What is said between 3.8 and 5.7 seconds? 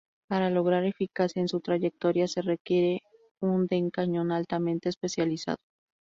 cañón altamente especializado.